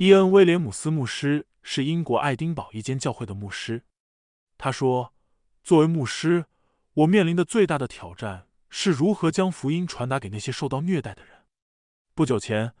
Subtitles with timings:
[0.00, 3.84] 伊恩·威廉姆斯牧师是英国爱丁堡一间教会的牧师。
[4.56, 5.12] 他说
[5.62, 6.46] ：“作为牧师，
[6.94, 11.44] 我面临的最大的挑战是如何将福音传达给那些受到虐待的人。”
[12.16, 12.72] 不久前，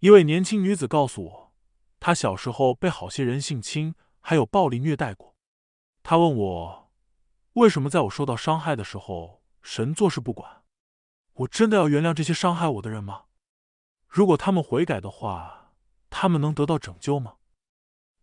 [0.00, 1.52] 一位年轻女子告诉我，
[2.00, 5.36] 她小时候被好些人性侵，还有暴力虐待过。
[6.02, 6.90] 她问我
[7.54, 10.64] ：“为什么在我受到伤害的时候，神坐视不管？
[11.34, 13.26] 我真的要原谅这些伤害我的人吗？
[14.08, 15.63] 如果他们悔改的话，
[16.16, 17.38] 他们能得到拯救吗？”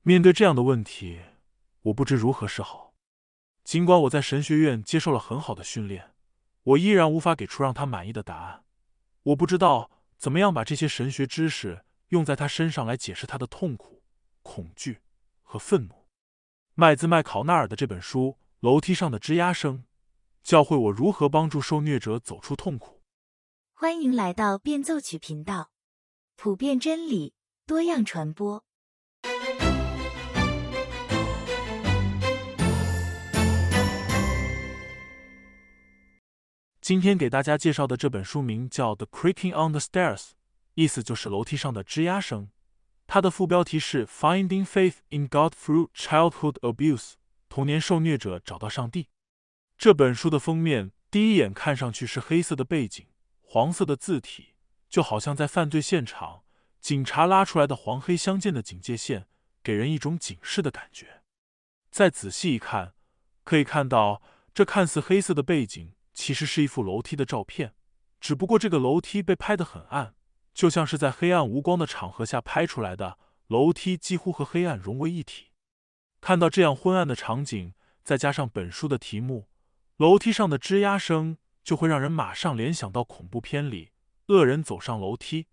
[0.01, 1.19] 面对这样的问题，
[1.81, 2.93] 我不知如何是好。
[3.65, 6.15] 尽管我在神学院接受了很好的训练，
[6.63, 8.63] 我依然无法给出让他满意的答案。
[9.23, 14.01] 我不知道怎么样把这些神学知识用在他身上来解释他的痛苦、
[14.41, 15.01] 恐惧
[15.43, 16.07] 和愤怒。
[16.73, 19.79] 麦兹麦考纳尔的这本书《楼梯上的吱呀声》，
[20.41, 23.01] 教会我如何帮助受虐者走出痛苦。
[23.73, 25.71] 欢迎来到变奏曲频道，
[26.35, 27.35] 普遍真理，
[27.71, 28.65] 多样传播。
[36.81, 40.17] 今天给大家介绍的这本书名叫《The Creaking on the Stairs》，
[40.73, 42.49] 意思就是楼梯上的吱呀声。
[43.07, 46.97] 它的副标题是《Finding Faith in God Through Childhood Abuse》，
[47.47, 49.07] 童年受虐者找到上帝。
[49.77, 53.07] 这本书的封面第一眼看上去是黑色的背景，
[53.39, 54.55] 黄色的字体，
[54.89, 56.43] 就好像在犯罪现场
[56.81, 59.27] 警察拉出来的黄黑相间的警戒线，
[59.63, 61.21] 给人一种警示的感觉。
[61.91, 62.93] 再仔细一看，
[63.43, 64.21] 可以看到
[64.53, 65.93] 这看似黑色的背景。
[66.13, 67.73] 其实是一幅楼梯的照片，
[68.19, 70.13] 只不过这个楼梯被拍得很暗，
[70.53, 73.17] 就像是在黑暗无光的场合下拍出来的。
[73.47, 75.51] 楼梯几乎和黑暗融为一体。
[76.19, 77.73] 看到这样昏暗的场景，
[78.03, 79.47] 再加上本书的题目
[79.97, 83.91] “楼梯上的吱呀声”，就会让人马上联想到恐怖片里
[84.27, 85.47] 恶人走上楼梯，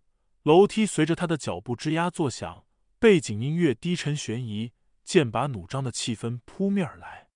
[0.49, 2.65] 楼梯随着他的脚步吱呀作响，
[2.99, 4.73] 背景音乐低沉悬疑、
[5.05, 7.29] 剑拔弩张的气氛扑面而来。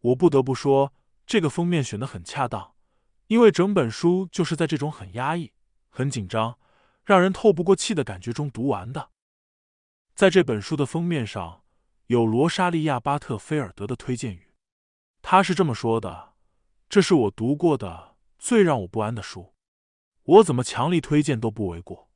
[0.00, 0.92] 我不得不说。
[1.24, 2.74] 这个封面选的很恰当，
[3.28, 5.52] 因为整本书就是在这种很压抑、
[5.88, 6.58] 很紧张、
[7.04, 9.10] 让人透不过气的感觉中读完的。
[10.16, 11.62] 在这本书的封面上
[12.08, 14.56] 有罗莎莉亚·巴特菲尔德的推荐语，
[15.22, 16.34] 他是这么说的
[16.90, 19.53] ：“这是我读过的最让我不安的书，
[20.24, 22.10] 我怎么强力推荐都不为过。”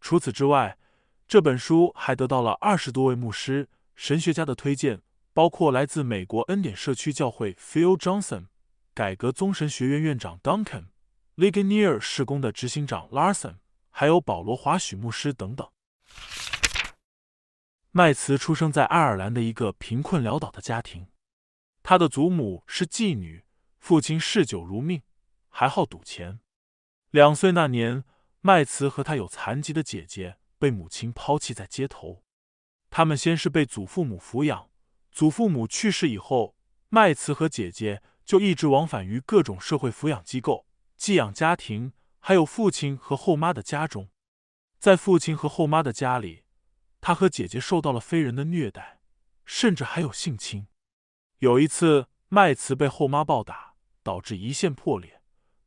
[0.00, 0.78] 除此之外，
[1.26, 5.02] 这本书还得到了二十多位牧师、神学家的推荐。
[5.34, 8.48] 包括来自美国恩典社区教会 Phil Johnson、
[8.92, 10.86] 改革宗神学院院长 Duncan、
[11.36, 13.58] Ligonier 施工的执行长 Larson，
[13.90, 15.70] 还有保罗华许牧师等等。
[17.92, 21.06] 麦茨出生在爱尔兰的一个贫困潦倒的家庭，
[21.84, 23.44] 他的祖母是妓女，
[23.78, 25.02] 父亲嗜酒如命，
[25.48, 26.40] 还好赌钱。
[27.10, 28.04] 两岁那年，
[28.42, 32.22] 麦茨和他有残疾的姐姐被母亲抛弃在街头，
[32.90, 34.68] 他们先是被祖父母抚养。
[35.10, 36.54] 祖父母去世以后，
[36.90, 40.66] 麦茨和姐姐就一直往返于各种社会抚养机构、
[40.98, 44.10] 寄养家庭，还有父亲和后妈的家中。
[44.78, 46.44] 在父亲和后妈的家里，
[47.00, 49.00] 他和姐姐受到了非人的虐待，
[49.46, 50.68] 甚至还有性侵。
[51.38, 55.17] 有一次，麦茨被后妈暴打，导致胰腺破裂。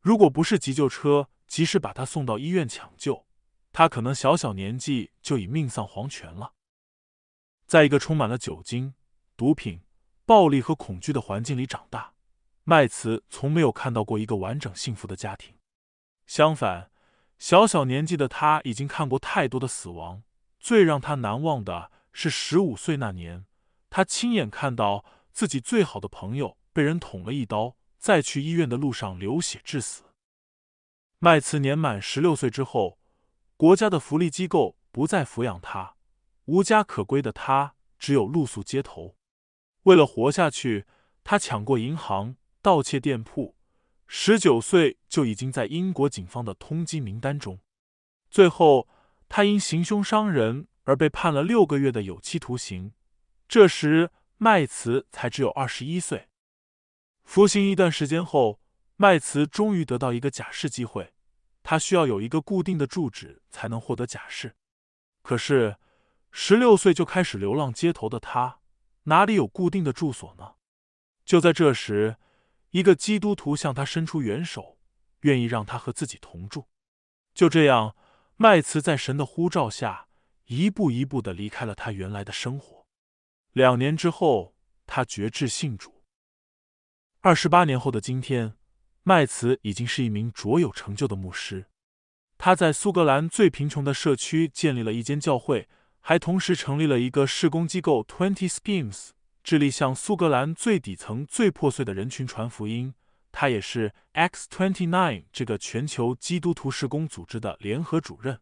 [0.01, 3.25] 如果不是急救车及时把他送到医院抢救，
[3.71, 6.53] 他可能小小年纪就已命丧黄泉了。
[7.65, 8.93] 在一个充满了酒精。
[9.37, 9.81] 毒品、
[10.23, 12.13] 暴力和恐惧的环境里长大，
[12.63, 15.55] 麦茨从没有看到过一个完整幸福的家庭。
[16.27, 16.91] 相反，
[17.39, 20.21] 小小年纪的他已经看过太多的死亡。
[20.59, 23.47] 最让他难忘的是十五岁那年，
[23.89, 30.01] 他亲眼看到自己最好的朋友被人捅了一刀，在去医院的路上流血致死。
[31.19, 32.97] 麦茨年满十六岁之后，
[33.55, 35.95] 国家的福利机构不再抚养他，
[36.45, 39.15] 无家可归的他只有露宿街头。
[39.83, 40.87] 为了活下去，
[41.23, 43.55] 他抢过银行，盗窃店铺。
[44.07, 47.59] 十九岁就已经在英国警方的通缉名单中。
[48.31, 48.89] 最后，
[49.29, 52.93] 他因行凶伤人而被判了六个月的有期徒刑。
[53.47, 56.29] 这时，麦茨才只有二十一岁。
[57.23, 58.59] 服刑一段时间后，
[58.95, 61.13] 麦茨终于得到一个假释机会。
[61.63, 64.55] 他需要有一个固定的住址才能获得假释。
[65.21, 65.77] 可是，
[66.31, 68.59] 十六岁就开始流浪街头的他。
[69.03, 70.55] 哪里有固定的住所呢？
[71.23, 72.17] 就在这时，
[72.71, 74.77] 一个基督徒向他伸出援手，
[75.21, 76.67] 愿意让他和自己同住。
[77.33, 77.95] 就这样，
[78.37, 80.07] 麦茨在神的呼召下，
[80.45, 82.85] 一步一步的离开了他原来的生活。
[83.53, 86.00] 两年之后，他决志信主。
[87.23, 88.55] 二十八年后的今天，
[89.03, 91.67] 麦茨已经是一名卓有成就的牧师。
[92.39, 95.69] 他在苏格兰最贫穷的社区建立了一间教会，
[95.99, 99.09] 还同时成立了一个施工机构 Twenty Schemes，
[99.43, 102.95] 致力向苏格兰最底层、最破碎的人群传福音。
[103.31, 108.39] 他也是 X Twenty Nine 这个全球基督徒施工组织的联合主任。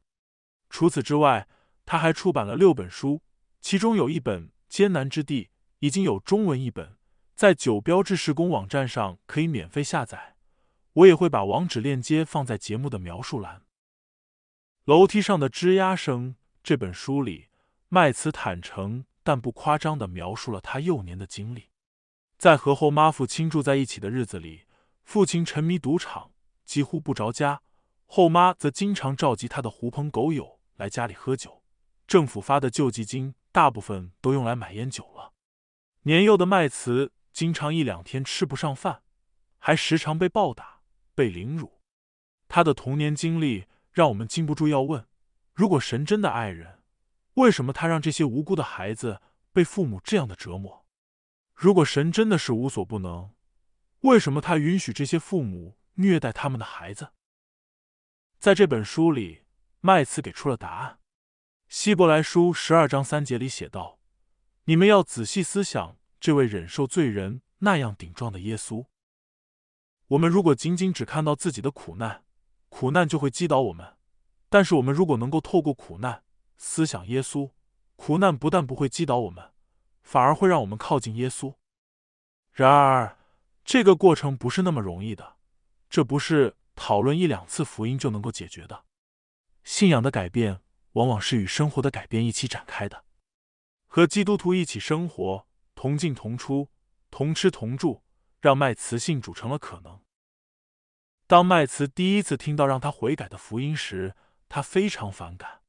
[0.70, 1.50] 除此之外，
[1.86, 3.22] 他还出版了六本书，
[3.60, 5.44] 其中有一本《艰难之地》
[5.80, 6.96] 已经有中文译本，
[7.40, 10.36] 在九标志施工网站上可以免费下载。
[10.92, 13.62] 我也会把网址链接放在节目的描述栏。
[14.84, 16.36] 楼梯上的吱呀声。
[16.62, 17.48] 这本书里，
[17.88, 21.70] 麦茨坦诚但不夸张的描述了他幼年的经历。
[22.38, 24.66] 在和后妈父亲住在一起的日子里，
[25.06, 26.32] 父亲沉迷赌场，
[26.66, 27.62] 几乎不着家；
[28.06, 31.64] 后妈则经常召集他的狐朋狗友来家里喝酒。
[32.06, 35.32] 政府发的救济金大部分都用来买烟酒了。
[36.02, 39.02] 年幼的麦茨经常一两天吃不上饭，
[39.60, 40.82] 还时常被暴打。
[41.16, 41.80] 被凌辱，
[42.50, 45.08] 他的童年经历让我们禁不住要问：
[45.54, 46.84] 如果神真的爱人，
[47.36, 49.22] 为什么他让这些无辜的孩子
[49.54, 50.86] 被父母这样的折磨？
[51.56, 53.34] 如果神真的是无所不能，
[54.02, 57.14] 为什么他允许这些父母虐待他们的孩子？
[58.38, 59.46] 在这本书里，
[59.80, 61.00] 麦茨给出了答案。
[61.70, 63.98] 希伯来书十二章三节里写道
[64.68, 68.86] ：“你们要仔细思想这位忍受罪人那样顶撞的耶稣。”
[70.10, 72.24] 我们如果仅仅只看到自己的苦难，
[72.70, 73.98] 苦难就会击倒我们；
[74.50, 76.24] 但是我们如果能够透过苦难
[76.58, 77.52] 思想耶稣，
[77.96, 79.52] 苦难不但不会击倒我们，
[80.02, 81.54] 反而会让我们靠近耶稣。
[82.52, 83.18] 然而，
[83.64, 85.38] 这个过程不是那么容易的，
[85.90, 88.86] 这不是讨论一两次福音就能够解决的。
[89.64, 90.62] 信仰的改变
[90.94, 93.06] 往往是与生活的改变一起展开的。
[93.86, 95.48] 和基督徒一起生活，
[95.82, 96.68] 同进同出，
[97.10, 98.04] 同吃同住。
[98.42, 100.02] 让麦茨信主成了可能。
[101.26, 104.14] 当麦茨第一次听到让他悔改的福音时，
[104.50, 105.62] 他非常反感。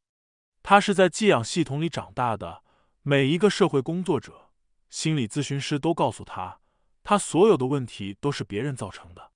[0.64, 2.64] 他是在寄养系统里长大的，
[3.02, 4.50] 每一个社会工作者、
[4.88, 6.58] 心理咨询师都告诉他，
[7.04, 9.30] 他所有的问题都是别人造成的。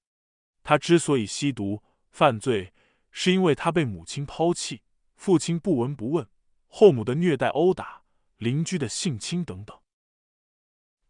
[0.64, 2.72] 他之所以吸毒、犯罪，
[3.12, 4.82] 是因为他被母亲抛弃，
[5.14, 6.28] 父亲不闻不问，
[6.66, 8.02] 后母的虐待、殴打，
[8.38, 9.78] 邻居的性侵等等。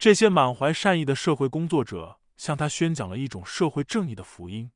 [0.05, 4.69] 这些满怀善意的社会工作者向他宣讲了一种社会正义的福音。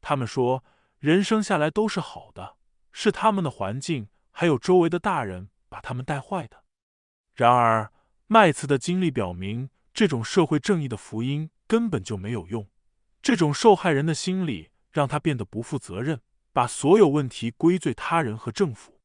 [0.00, 0.62] 他们说，
[1.00, 2.54] 人生下来都是好的，
[2.92, 6.62] 是他们的环境还有周围的大人把他们带坏的。
[7.34, 7.92] 然而，
[8.28, 12.68] 麦茨的经历表明，这种社会正义的福音根本就没有用。
[13.20, 16.20] 这种受害人的心理让他变得不负责任，
[16.52, 19.00] 把所有问题归罪他人和政府。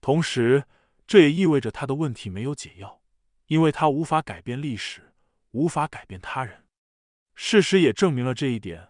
[0.00, 0.64] 同时，
[1.06, 3.02] 这也意味着他的问题没有解药。
[3.48, 5.09] 因为他无法改变历史，
[5.50, 6.66] 无法改变他人。
[7.34, 8.88] 事实也证明了这一点。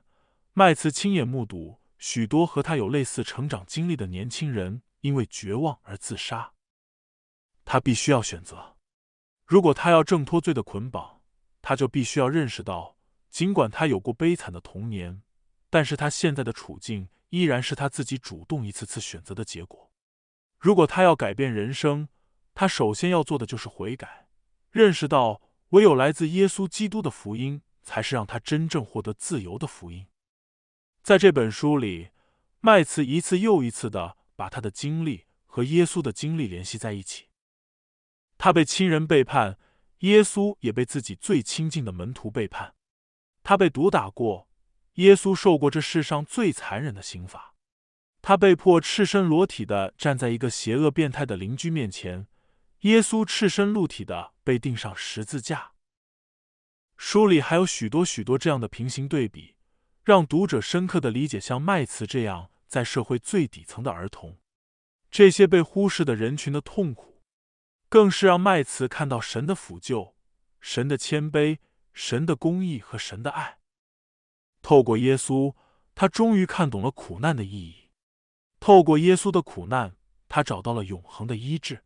[0.53, 6.53] 麦茨亲眼目睹许多和他有类似成长经历的年轻人因为绝望而自杀。
[7.65, 8.77] 他必须要选择：
[9.47, 11.23] 如果他要挣脱罪的捆绑，
[11.63, 12.97] 他就必须要认识到，
[13.31, 15.23] 尽管他有过悲惨的童年，
[15.71, 19.93] 但是他现在的处境依然是他自己主动一次次选择的结果。
[20.59, 22.09] 如果他要改变人生，
[22.55, 24.29] 他首先要做的就是悔改。
[24.71, 25.41] 认识到，
[25.71, 30.07] 唯有来自耶稣基督的福音，才是让他真正获得自由的福音。
[31.03, 32.11] 在这本书里，
[32.61, 37.27] 麦茨一次又一次的把他的经历和耶稣的经历联系在一起。
[38.37, 39.59] 他被亲人背叛，
[40.01, 42.75] 耶稣也被自己最亲近的门徒背叛。
[43.45, 44.49] 他被毒打过，
[44.95, 47.55] 耶稣受过这世上最残忍的刑罚。
[48.21, 52.27] 他被迫赤身裸体的站在一个邪恶变态的邻居面前。
[52.81, 55.73] 耶稣赤身露体的被钉上十字架。
[56.97, 59.57] 书里还有许多许多这样的平行对比，
[60.03, 64.39] 让读者深刻的理解像麦茨这样在社会最底层的儿童，
[65.11, 67.23] 这些被忽视的人群的痛苦，
[67.91, 70.17] 更是让麦茨看到神的抚救、
[70.59, 71.59] 神的谦卑、
[71.93, 73.59] 神的公义和神的爱。
[74.63, 75.55] 透过耶稣，
[75.95, 77.91] 他终于看懂了苦难的意义；
[78.59, 79.97] 透过耶稣的苦难，
[80.29, 81.85] 他找到了永恒的医治。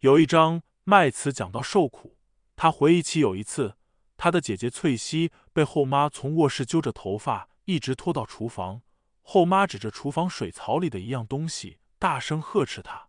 [0.00, 2.16] 有一章，麦茨讲到受苦。
[2.54, 3.76] 他回忆起有一次，
[4.16, 8.82] 他的姐姐翠西被后妈从卧室揪着头发，一直拖到厨房。
[9.22, 13.08] 后妈指着厨房水槽里的一样东西，大声呵斥他：“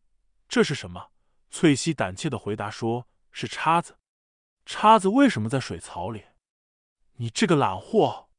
[0.49, 1.11] 这是什么？”
[1.51, 3.97] 翠西胆怯的回答说：“是叉子。
[4.65, 6.25] ”“叉子为什么在水槽里
[7.17, 8.29] ？”“你这个懒货！”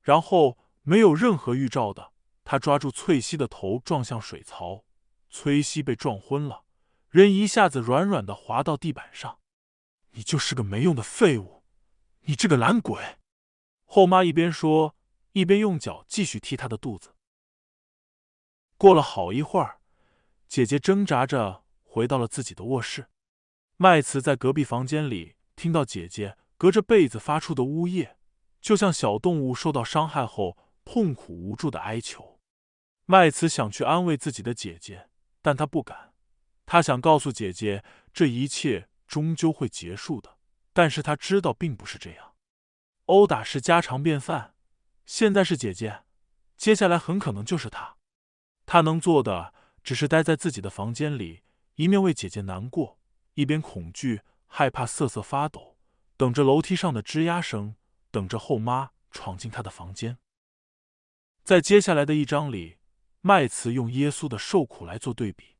[0.00, 4.84] 然后没有任何预兆的，他抓住翠西的头撞向水槽。
[5.30, 6.64] 崔西被撞昏了，
[7.08, 9.38] 人一下子软软的滑到地板上。
[10.12, 11.62] 你就是个没用的废物，
[12.22, 13.18] 你这个懒鬼！
[13.84, 14.96] 后妈一边说，
[15.32, 17.14] 一边用脚继续踢他的肚子。
[18.76, 19.80] 过了好一会儿，
[20.48, 23.06] 姐姐挣扎着回到了自己的卧室。
[23.76, 28.16] 麦茨在隔壁房间里听到姐姐隔着被子发出的呜咽，
[28.60, 32.40] 就像小动物受到伤害后痛苦无助的哀求。
[33.06, 35.08] 麦茨想去安慰自己的姐姐，
[35.42, 36.14] 但他不敢。
[36.66, 40.38] 他想告诉姐姐，这一切终究会结束的，
[40.72, 42.34] 但是他知道并不是这样。
[43.06, 44.54] 殴打是家常便饭，
[45.04, 46.04] 现在是姐姐，
[46.56, 47.96] 接下来很可能就是他。
[48.66, 51.42] 他能做的只是待在自己的房间里，
[51.74, 52.98] 一面为姐姐难过。
[53.34, 55.78] 一边恐惧、害怕、瑟瑟发抖，
[56.16, 57.76] 等着楼梯上的吱呀声，
[58.10, 60.18] 等着后妈闯进他的房间。
[61.42, 62.76] 在接下来的一章里，
[63.22, 65.56] 麦茨用耶稣的受苦来做对比。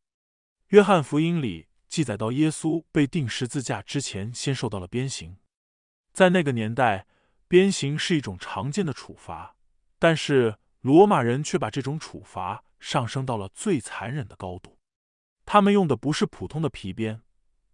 [0.69, 5.37] 约翰福音里记载到，耶稣被钉十字架之前，先受到了鞭刑。
[6.13, 7.07] 在那个年代，
[7.49, 9.57] 鞭刑是一种常见的处罚，
[9.99, 14.79] 但是罗马人却把这种处罚上升到了最残忍的高度。
[15.45, 17.23] 他们用的不是普通的皮鞭。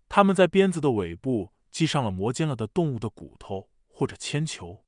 [0.09, 4.85] 他们在鞭子的尾部系上了磨尖了的动物的骨头或者铅球，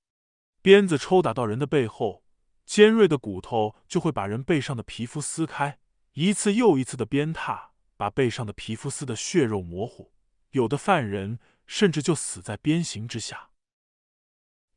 [0.62, 2.24] 鞭子抽打到人的背后，
[2.68, 5.78] 尖锐的骨头就会把人背上的皮肤撕开。
[6.12, 10.12] 一次又一次的鞭挞，把背上的皮肤撕得血肉模糊，
[10.50, 13.48] 有的犯人甚至就死在鞭刑之下。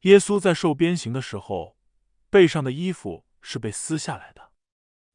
[0.04, 1.76] 耶稣在受鞭刑的时候，
[2.30, 4.54] 背上的衣服是被撕下来的。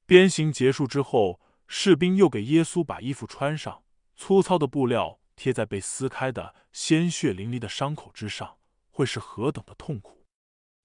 [0.04, 3.85] 鞭刑结束之后，士兵又给耶稣把衣服穿上。
[4.16, 8.59] 粗糙的布料贴在被撕开的鲜血淋漓的伤口之上，
[8.90, 10.26] 会是何等的痛苦！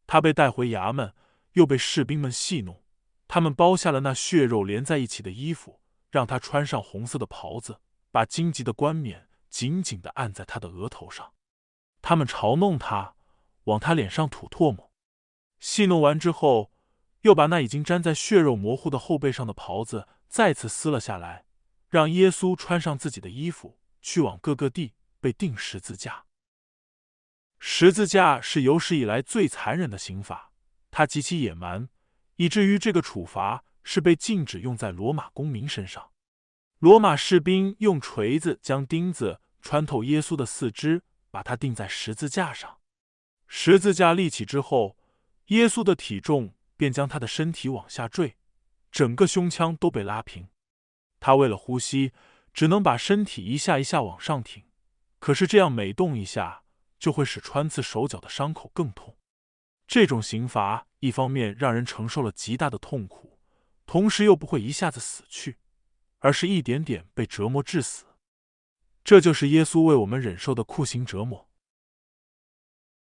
[0.07, 1.13] 他被带回衙门，
[1.53, 2.83] 又被士兵们戏弄。
[3.27, 7.79] 他们剥下了那血肉连在一起的衣服，让他穿上红色的袍子，
[8.11, 11.33] 把荆棘的冠冕紧紧的按在他的额头上。
[12.01, 13.15] 他们嘲弄他，
[13.65, 14.91] 往他脸上吐唾沫。
[15.59, 16.71] 戏弄完之后，
[17.21, 21.45] 又把那已经粘在血肉模糊的后背上的袍子再次撕了下来。
[21.87, 26.25] 让耶稣穿上自己的衣服，去往各个地被钉十字架。
[27.59, 30.50] 十字架是有史以来最残忍的刑罚，
[30.91, 31.89] 他极其野蛮，
[32.35, 36.11] 以至于这个处罚是被禁止用在罗马公民身上。
[36.79, 42.79] 罗马士兵用锤子将钉子穿透耶稣的四肢，把他钉在十字架上。
[43.47, 44.97] 十字架立起之后，
[45.47, 48.35] 耶稣的体重便将他的身体往下坠，
[48.91, 50.49] 整个胸腔都被拉平。
[51.19, 52.11] 他为了呼吸，
[52.53, 54.63] 只能把身体一下一下往上挺。
[55.19, 56.63] 可是这样每动一下，
[56.97, 59.15] 就会使穿刺手脚的伤口更痛。
[59.91, 63.37] 这种刑罚一方面让人承受了极大的痛苦，
[63.85, 65.57] 同时又不会一下子死去，
[66.19, 68.05] 而是一点点被折磨致死。
[69.03, 71.49] 这就是耶稣为我们忍受的酷刑折磨。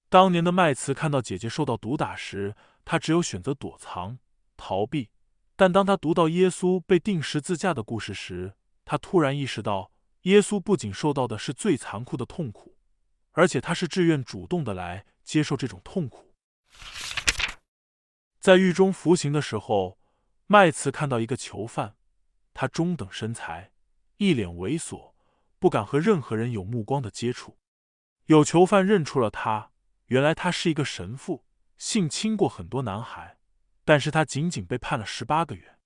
[0.07, 4.19] 当年的麦茨看到姐姐受到毒打时，他只有选择躲藏、
[4.55, 5.09] 逃避。
[5.57, 8.53] 但当他读到耶稣被钉十字架的故事时，
[8.85, 9.91] 他突然意识到，
[10.21, 12.77] 耶稣不仅受到的是最残酷的痛苦，
[13.33, 16.26] 而且他是自愿主动的来接受这种痛苦。
[18.39, 19.99] 在狱中服刑的时候，
[20.45, 21.97] 麦茨看到一个囚犯，
[22.53, 23.71] 他中等身材，
[24.17, 25.13] 一脸猥琐，
[25.59, 27.57] 不敢和任何人有目光的接触。
[28.27, 29.71] 有囚犯认出了他，
[30.05, 31.45] 原来他是一个神父，
[31.77, 33.37] 性侵过很多男孩。
[33.83, 35.77] 但是他仅仅被判了十八个月。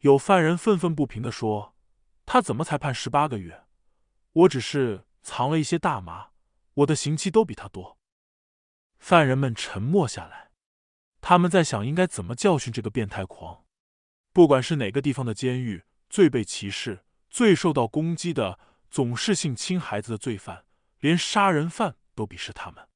[0.00, 1.76] 有犯人愤愤不平的说
[2.26, 3.64] ：“他怎么才判十八个月？
[4.32, 6.30] 我只是藏了一些大麻，
[6.74, 7.97] 我的刑期都比他多。”
[8.98, 10.50] 犯人们沉默下来，
[11.20, 13.64] 他们在想应该怎么教训这个变态狂。
[14.32, 18.58] 不管是哪个地方的监狱，最被歧视、最受到攻击的，
[18.90, 20.64] 总是性侵孩子的罪犯，
[21.00, 22.86] 连杀人犯都鄙视他们。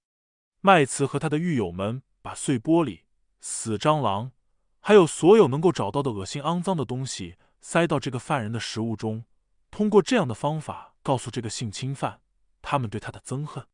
[0.61, 3.00] 麦茨和他的狱友们把碎玻璃。
[3.40, 4.30] 死蟑螂，
[4.78, 9.25] 还有所有能够找到的恶心肮脏的东西，塞到这个犯人的食物中。
[9.73, 12.21] 通过这样的方法，告诉这个性侵犯
[12.61, 13.66] 他们对他的憎恨。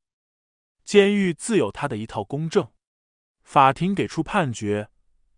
[0.88, 2.72] 监狱自有他的一套公正，
[3.42, 4.88] 法庭给出判决，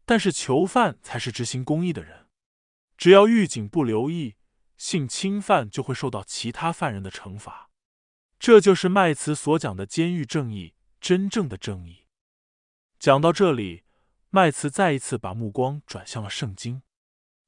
[0.05, 2.29] 但是囚犯才是执行公义的人。
[2.97, 4.37] 只要狱警不留意，
[4.77, 7.69] 性侵犯就会受到其他犯人的惩罚。
[8.39, 12.07] 这就是麦茨所讲的监狱正义，真正的正义。
[13.01, 13.83] 讲到这里。
[14.29, 16.77] 麦茨再一次把目光转向了圣经，《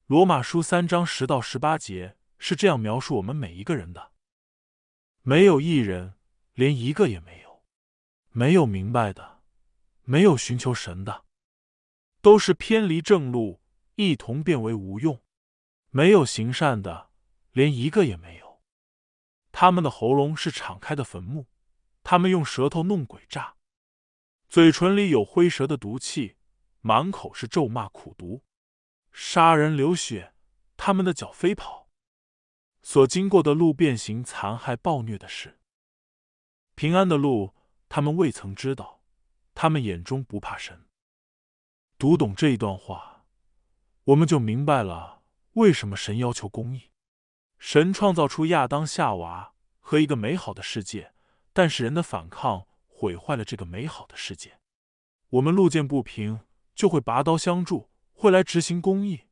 [0.09, 4.11] 罗马书》三章十到十八节是这样描述我们每一个人的：
[5.21, 6.15] 没有一人，
[6.55, 7.42] 连一个也没有；
[8.33, 9.43] 没有明白的，
[10.03, 11.25] 没有寻求神的，
[12.21, 13.61] 都是偏离正路，
[13.97, 15.19] 一同变为无用；
[15.91, 17.11] 没有行善的，
[17.53, 18.63] 连一个也没有。
[19.53, 21.47] 他们的喉咙是敞开的坟墓，
[22.03, 23.57] 他们用舌头弄鬼诈，
[24.49, 26.37] 嘴唇里有灰蛇的毒气。
[26.85, 28.43] 满口是咒骂苦毒，
[29.13, 30.35] 杀人流血，
[30.77, 31.89] 他们的脚飞跑，
[32.83, 35.61] 所经过的路变形残害暴虐的事。
[36.75, 37.55] 平安的路，
[37.95, 39.03] 他们未曾知道，
[39.55, 40.87] 他们眼中不怕神。
[41.99, 43.27] 读懂这一段话，
[44.05, 45.21] 我们就明白了
[45.53, 46.85] 为什么神要求公义。
[47.59, 51.13] 神创造出亚当、夏娃和一个美好的世界，
[51.53, 54.59] 但是人的反抗毁坏了这个美好的世界。
[55.29, 56.41] 我们路见不平，
[56.75, 59.25] 就会拔刀相助，会来执行公义。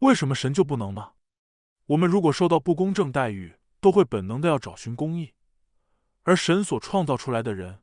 [0.00, 1.12] 为什么神就不能呢？
[1.86, 5.34] 我们如果受到不公正待遇，都会本能的要找寻公义。
[6.28, 7.80] 而神所创造出来的人，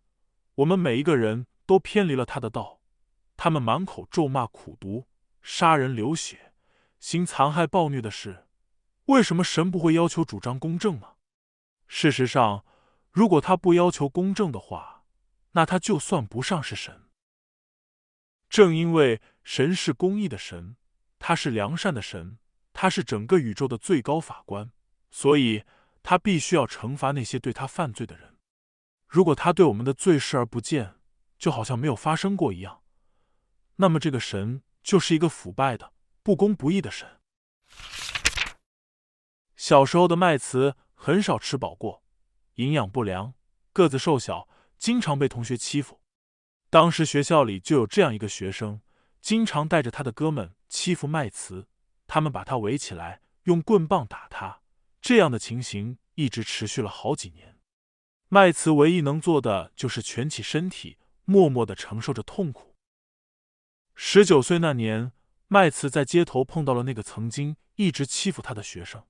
[0.53, 2.79] 我们每一个人都偏离了他的道，
[3.35, 5.07] 他们满口咒骂、苦毒、
[5.41, 6.53] 杀人、流血、
[6.99, 8.45] 行残害、暴虐的事。
[9.05, 11.15] 为什么神不会要求主张公正呢？
[11.87, 12.63] 事实上，
[13.09, 15.05] 如果他不要求公正的话，
[15.53, 17.09] 那他就算不上是神。
[18.47, 20.75] 正因为神是公义的神，
[21.17, 22.37] 他是良善的神，
[22.73, 24.69] 他是整个宇宙的最高法官，
[25.09, 25.63] 所以
[26.03, 28.34] 他必须要惩罚那些对他犯罪的人。
[29.07, 30.95] 如果他对我们的罪视而不见，
[31.37, 32.81] 就好像没有发生过一样，
[33.77, 35.93] 那么这个神就是一个腐败的、
[36.23, 37.19] 不公不义的神。
[39.55, 42.03] 小时候的麦茨很少吃饱过，
[42.55, 43.33] 营养不良，
[43.71, 44.47] 个子瘦小，
[44.77, 46.01] 经常被同学欺负。
[46.69, 48.81] 当时学校里就有这样一个学生，
[49.21, 51.67] 经常带着他的哥们欺负麦茨，
[52.05, 54.61] 他们把他围起来，用棍棒打他。
[55.01, 57.54] 这样的情形一直持续了好几年。
[58.35, 62.75] 麦茨唯一能做的就是蜷起身体，默默的承受着痛苦。
[63.95, 65.13] 十九岁那年，
[65.47, 69.05] 麦茨在街头碰到了那个曾经一直欺负他的学生，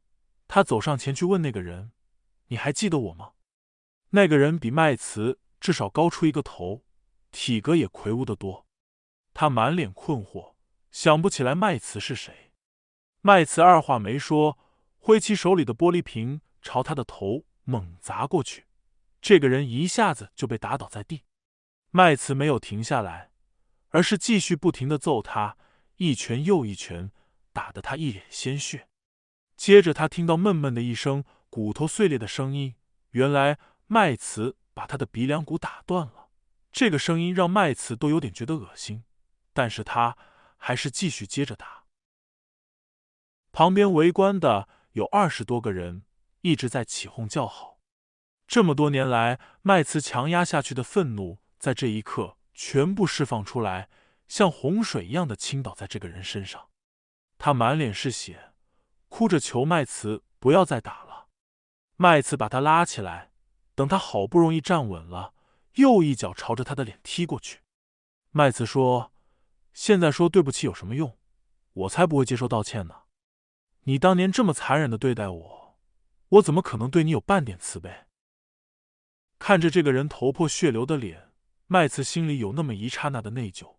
[0.47, 1.91] 他走上前去问那个人
[2.49, 3.31] ：“你还记得我吗？”
[4.13, 6.83] 那个人比麦茨至少高出一个头，
[7.31, 8.67] 体格也魁梧得多。
[9.33, 10.53] 他满脸困惑，
[10.91, 12.51] 想不起来麦茨是谁。
[13.21, 14.59] 麦茨二话没说，
[14.99, 18.65] 挥起手里的玻璃瓶朝他的头猛砸过去。
[19.25, 21.23] 这个人一下子就被打倒在地，
[21.89, 23.31] 麦茨没有停下来，
[23.89, 25.57] 而是继续不停的揍他，
[25.95, 27.11] 一拳又一拳，
[27.51, 28.87] 打得他一脸鲜血。
[29.57, 32.75] 接着他听到闷闷的一声骨头碎裂的声音，
[33.13, 33.57] 原来
[33.87, 36.29] 麦茨把他的鼻梁骨打断了。
[36.71, 39.05] 这个声音让麦茨都有点觉得恶心，
[39.53, 40.15] 但是他
[40.57, 41.85] 还是继续接着打。
[43.51, 46.03] 旁边围观的有二十多个人，
[46.41, 47.74] 一直在起哄叫好。
[48.47, 53.89] 这么多年来，麦茨强压下去的愤怒，在这一刻全部释放出来，
[54.27, 56.69] 像洪水一样的倾倒在这个人身上。
[57.37, 58.53] 他满脸是血，
[59.09, 61.27] 哭着求麦茨不要再打了。
[61.97, 63.31] 麦茨把他拉起来，
[63.73, 65.33] 等他好不容易站稳了，
[65.75, 67.61] 又一脚朝着他的脸踢过去。
[68.31, 69.11] 麦茨说
[69.73, 71.17] ：“现在说对不起有什么用？
[71.73, 73.03] 我才不会接受道歉呢！
[73.83, 75.77] 你当年这么残忍的对待我，
[76.29, 78.05] 我怎么可能对你有半点慈悲？”
[79.37, 81.31] 看着这个人头破血流的脸，
[81.67, 83.75] 麦茨心里有那么一刹那的内疚，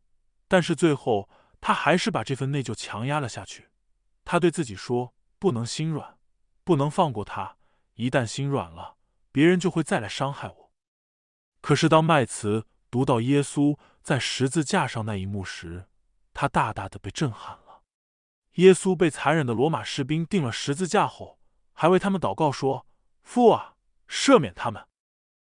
[0.48, 1.28] 但是最后
[1.60, 3.68] 他还是把这份内疚强压了下去。
[4.24, 6.18] 他对自己说：“不能心软，
[6.64, 7.56] 不能放过他。
[7.94, 8.96] 一旦心软了，
[9.32, 10.72] 别人就会再来伤害我。”
[11.62, 15.86] 可是当麦茨读到耶稣在十字架上那一幕时，
[16.34, 17.82] 他大大的被震撼了。
[18.54, 21.38] 耶稣被残忍的罗马士兵钉了十字架后，
[21.72, 22.86] 还为他们祷告说
[23.22, 23.76] ：“父啊，
[24.08, 24.86] 赦免他们。”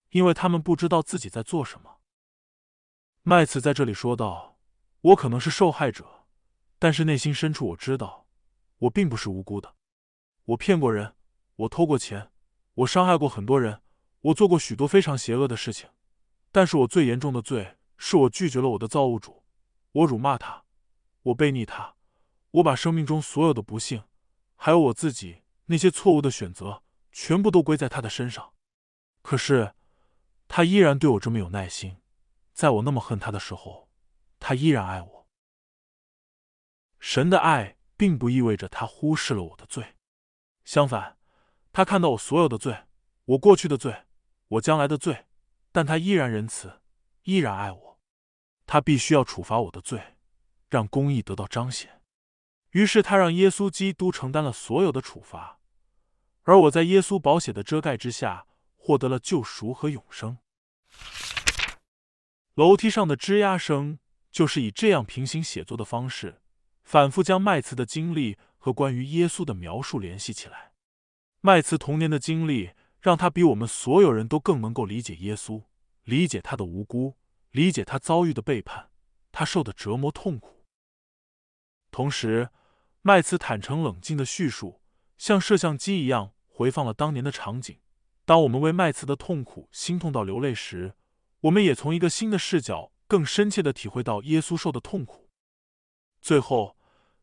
[0.09, 1.99] 因为他们不知道自己在做什么。
[3.23, 4.57] 麦茨在这里说道
[5.01, 6.25] ：“我可能是受害者，
[6.79, 8.25] 但是内心深处我知道，
[8.79, 9.75] 我并不是无辜的。
[10.45, 11.15] 我骗过人，
[11.57, 12.31] 我偷过钱，
[12.73, 13.81] 我伤害过很多人，
[14.21, 15.89] 我做过许多非常邪恶的事情。
[16.51, 19.43] 但是我最严重的罪是我拒绝了我的造物主，
[19.91, 20.63] 我辱骂他，
[21.21, 21.95] 我背逆他，
[22.51, 24.03] 我把生命中所有的不幸，
[24.55, 28.53] 还有我自己那些错误的选择，全部都归在他的身上。
[29.21, 29.75] 可是。”
[30.51, 31.97] 他依然对我这么有耐心，
[32.53, 33.87] 在我那么恨他的时候，
[34.39, 35.27] 他依然爱我。
[36.99, 39.95] 神的爱并不意味着他忽视了我的罪，
[40.65, 41.17] 相反，
[41.71, 42.87] 他看到我所有的罪，
[43.25, 44.07] 我过去的罪，
[44.47, 45.27] 我将来的罪，
[45.71, 46.81] 但他依然仁慈，
[47.23, 47.99] 依然爱我。
[48.65, 50.17] 他必须要处罚我的罪，
[50.67, 52.01] 让公义得到彰显。
[52.71, 55.59] 于是他让耶稣基督承担了所有的处罚，
[56.41, 58.47] 而我在耶稣宝血的遮盖之下。
[58.89, 60.39] 获得了救赎和永生。
[62.55, 63.99] 楼梯上的吱呀声，
[64.31, 66.41] 就是以这样平行写作的方式，
[66.83, 70.73] 反复将麦茨的经历和关于耶稣的描述联系起来。
[71.41, 75.65] 麦茨童年的经历，让他比我们所有人都更能够理解耶稣，
[76.05, 77.15] 理解他的无辜，
[77.51, 78.89] 理解他遭遇的背叛，
[79.31, 80.65] 他受的折磨痛苦。
[81.91, 82.49] 同时，
[83.03, 84.81] 麦茨坦诚冷静的叙述，
[85.19, 87.77] 像摄像机一样回放了当年的场景。
[88.29, 90.93] 当我们为麦茨的痛苦心痛到流泪时，
[91.39, 95.31] 我们也从一个新的视角，更深切的体会到耶稣受的痛苦。
[96.21, 96.77] 最后，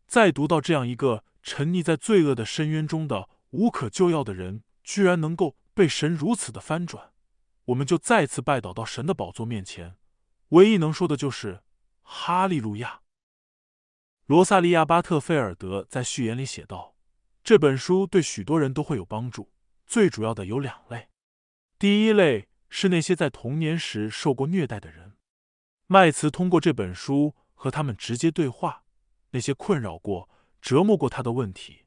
[0.09, 7.13] 再读到这样一个沉溺在罪恶的深渊中的无可救药的人，居然能够被神如此的翻转，
[7.67, 9.95] 我们就再次拜倒到神的宝座面前，
[10.49, 11.63] 唯一能说的就是
[12.03, 13.03] 哈利路亚。
[14.27, 16.97] 罗萨利亚·巴特菲尔德在序言里写道
[17.45, 19.51] ：“这本书对许多人都会有帮助。”
[19.87, 21.09] 最主要的有两类，
[21.79, 25.17] 第一类是那些在童年时受过虐待的人。
[25.87, 28.83] 麦茨通过这本书和他们直接对话，
[29.31, 30.29] 那些困扰过、
[30.61, 31.87] 折磨过他的问题，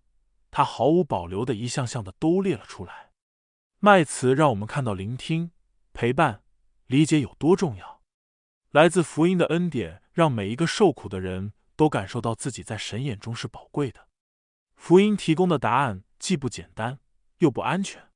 [0.49, 3.11] 他毫无保留的一项项的都列了出来。
[3.79, 5.51] 麦茨让我们看到聆听、
[5.91, 6.43] 陪伴、
[6.85, 8.01] 理解有多重要。
[8.71, 14.07] 来自福音的恩典，让每一个受苦的人都感受到自己在神眼中是宝贵的。
[14.75, 16.99] 福音提供的答案既不简单。
[17.39, 18.09] 又不安全，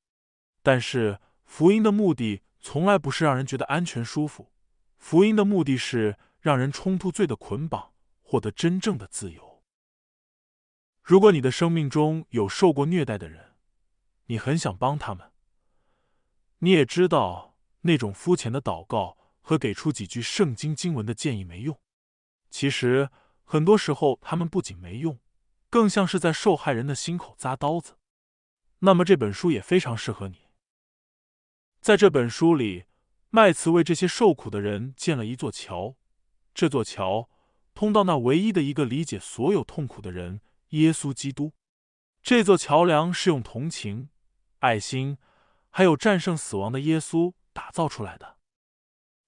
[0.61, 4.51] 但是福音的目的从来不是让人觉得安全舒服。
[4.97, 9.61] 福音的目的是让人冲突罪的捆绑，获得真正的自由。
[11.01, 13.55] 如果你的生命中有受过虐待的人，
[14.27, 15.31] 你很想帮他们，
[16.59, 21.77] 你也知道那种肤浅的祷告和给出几句圣经经文的建议没用。
[22.49, 23.09] 其实
[23.43, 25.19] 很多时候他们不仅没用，
[25.69, 27.97] 更像是在受害人的心口扎刀子。
[28.85, 30.49] 那么这本书也非常适合你。
[31.79, 32.83] 在这本书里，
[33.29, 35.95] 麦茨为这些受苦的人建了一座桥，
[36.53, 37.29] 这座桥
[37.73, 40.41] 通到那唯一的一个理解所有痛苦的人——
[40.71, 41.53] 耶稣基督。
[42.21, 44.09] 这座桥梁是用同情、
[44.59, 45.17] 爱心，
[45.69, 48.37] 还有战胜死亡的耶稣打造出来的。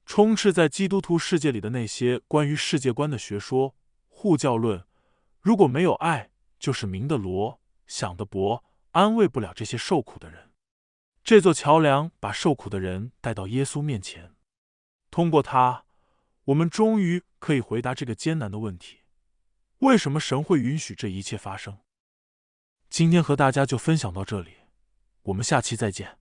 [0.06, 3.74] 充斥在基督徒世界里的那些关于世界观的学说、
[4.10, 4.86] 护教论，
[5.40, 8.66] 如果没有爱，就是明的罗，想的博。
[8.96, 10.52] 安慰不了这些受苦的人。
[11.22, 14.34] 这座桥梁把受苦的人带到耶稣面前，
[15.12, 15.84] 通过它，
[16.46, 19.02] 我们终于可以回答这个艰难的问题：
[19.80, 21.80] 为什么神会允许这一切发生？
[22.90, 24.54] 今天和大家就分享到这里，
[25.24, 26.18] 我们下期再见。